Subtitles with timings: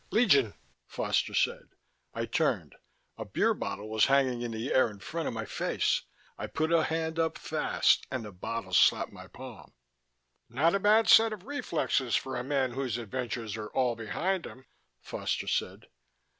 [0.09, 0.55] "Legion,"
[0.87, 1.69] Foster said.
[2.11, 2.73] I turned.
[3.19, 6.01] A beer bottle was hanging in the air in front of my face.
[6.39, 9.73] I put a hand up fast and the bottle slapped my palm.
[10.49, 14.65] "Not bad set of reflexes for a man whose adventures are all behind him,"
[15.01, 15.85] Foster said.